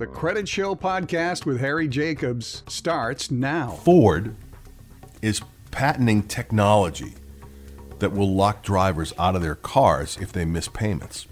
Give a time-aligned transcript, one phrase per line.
[0.00, 3.72] The Credit Show podcast with Harry Jacobs starts now.
[3.72, 4.34] Ford
[5.20, 7.12] is patenting technology
[7.98, 11.26] that will lock drivers out of their cars if they miss payments.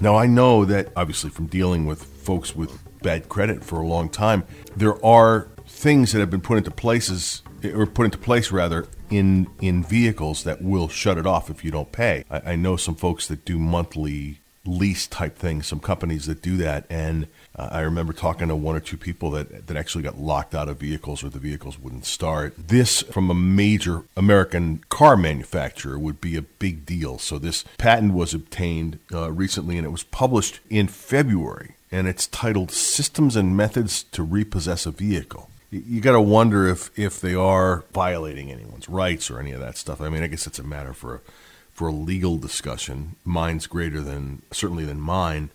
[0.00, 4.08] Now, I know that obviously from dealing with folks with bad credit for a long
[4.08, 8.86] time, there are things that have been put into places or put into place rather
[9.10, 12.24] in in vehicles that will shut it off if you don't pay.
[12.30, 16.56] I, I know some folks that do monthly lease type things, some companies that do
[16.56, 20.18] that, and uh, I remember talking to one or two people that, that actually got
[20.18, 22.54] locked out of vehicles or the vehicles wouldn't start.
[22.56, 27.18] This, from a major American car manufacturer, would be a big deal.
[27.18, 31.76] So, this patent was obtained uh, recently and it was published in February.
[31.92, 35.48] And it's titled Systems and Methods to Repossess a Vehicle.
[35.70, 39.76] You got to wonder if, if they are violating anyone's rights or any of that
[39.76, 40.00] stuff.
[40.00, 41.20] I mean, I guess it's a matter for a,
[41.74, 43.16] for a legal discussion.
[43.24, 45.50] Mine's greater than, certainly than mine.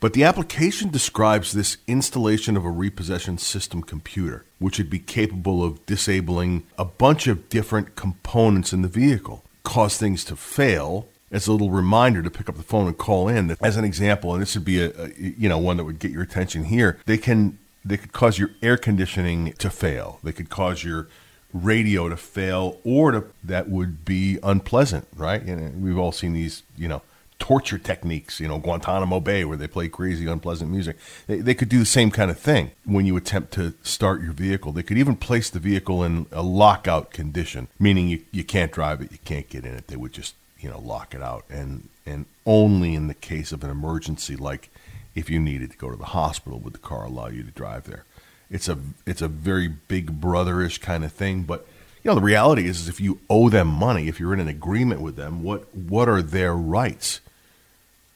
[0.00, 5.62] But the application describes this installation of a repossession system computer, which would be capable
[5.62, 11.08] of disabling a bunch of different components in the vehicle, cause things to fail.
[11.30, 13.56] As a little reminder to pick up the phone and call in.
[13.62, 16.10] As an example, and this would be a, a you know one that would get
[16.10, 16.98] your attention here.
[17.06, 20.20] They can they could cause your air conditioning to fail.
[20.22, 21.08] They could cause your
[21.52, 25.42] radio to fail, or to, that would be unpleasant, right?
[25.42, 27.02] And uh, we've all seen these, you know,
[27.38, 30.96] torture techniques, you know, Guantanamo Bay, where they play crazy, unpleasant music.
[31.26, 34.32] They, they, could do the same kind of thing when you attempt to start your
[34.32, 34.70] vehicle.
[34.70, 39.00] They could even place the vehicle in a lockout condition, meaning you, you can't drive
[39.00, 39.88] it, you can't get in it.
[39.88, 41.44] They would just, you know, lock it out.
[41.50, 44.70] And, and only in the case of an emergency, like
[45.16, 47.84] if you needed to go to the hospital, would the car allow you to drive
[47.84, 48.04] there.
[48.52, 51.66] It's a, it's a very big brotherish kind of thing, but
[52.04, 54.48] you know the reality is, is if you owe them money if you're in an
[54.48, 57.20] agreement with them what what are their rights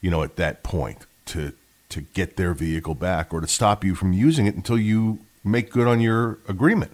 [0.06, 1.52] you know, at that point to
[1.88, 5.70] to get their vehicle back or to stop you from using it until you make
[5.70, 6.92] good on your agreement.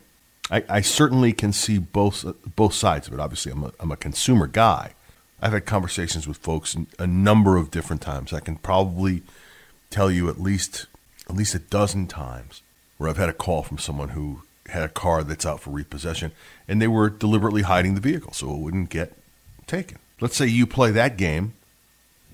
[0.50, 2.25] I, I certainly can see both
[2.56, 3.20] both sides of it.
[3.20, 4.92] Obviously, I'm a, I'm a consumer guy.
[5.42, 8.32] I've had conversations with folks a number of different times.
[8.32, 9.22] I can probably
[9.91, 10.86] tell you at least
[11.28, 12.62] at least a dozen times
[13.02, 16.32] where I've had a call from someone who had a car that's out for repossession
[16.66, 19.12] and they were deliberately hiding the vehicle so it wouldn't get
[19.66, 19.98] taken.
[20.20, 21.54] Let's say you play that game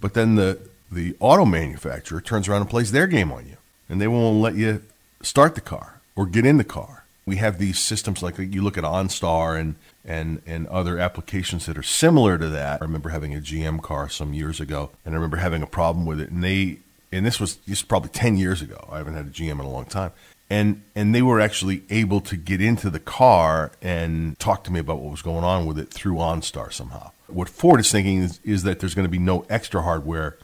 [0.01, 0.59] but then the
[0.91, 3.57] the auto manufacturer turns around and plays their game on you,
[3.89, 4.83] and they won't let you
[5.23, 7.05] start the car or get in the car.
[7.27, 9.75] We have these systems like you look at OnStar and
[10.05, 12.81] and and other applications that are similar to that.
[12.81, 16.07] I remember having a GM car some years ago, and I remember having a problem
[16.07, 16.31] with it.
[16.31, 16.79] And they
[17.13, 18.89] and this was was probably ten years ago.
[18.91, 20.13] I haven't had a GM in a long time,
[20.51, 24.81] and and they were actually able to get into the car and talk to me
[24.81, 27.11] about what was going on with it through OnStar somehow.
[27.27, 30.39] What Ford is thinking is, is that there's going to be no extra hardware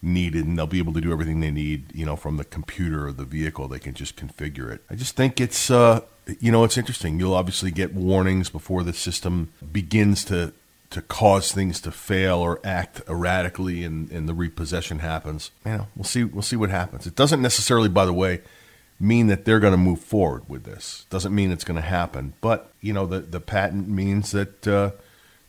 [0.00, 3.08] needed and they'll be able to do everything they need you know from the computer
[3.08, 3.66] or the vehicle.
[3.68, 4.82] They can just configure it.
[4.88, 6.02] I just think it's uh
[6.38, 7.18] you know it's interesting.
[7.18, 10.52] You'll obviously get warnings before the system begins to
[10.90, 15.50] to cause things to fail or act erratically and, and the repossession happens.
[15.66, 17.08] You know we'll see we'll see what happens.
[17.08, 18.42] It doesn't necessarily by the way
[19.00, 22.32] mean that they're going to move forward with this doesn't mean it's going to happen
[22.40, 24.90] but you know the the patent means that uh,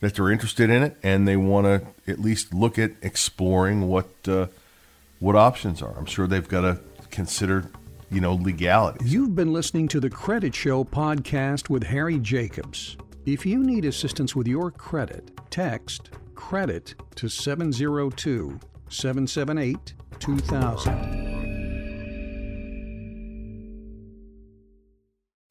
[0.00, 4.08] that they're interested in it and they want to at least look at exploring what
[4.26, 4.46] uh,
[5.20, 5.94] what options are.
[5.96, 6.80] I'm sure they've got to
[7.10, 7.70] consider
[8.10, 9.04] you know legality.
[9.04, 12.96] You've been listening to the Credit Show podcast with Harry Jacobs.
[13.26, 21.19] If you need assistance with your credit, text credit to 702 778 2000.